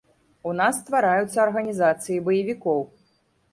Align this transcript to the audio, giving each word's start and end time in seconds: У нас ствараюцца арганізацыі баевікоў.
У 0.51 0.53
нас 0.59 0.79
ствараюцца 0.85 1.37
арганізацыі 1.45 2.19
баевікоў. 2.31 2.79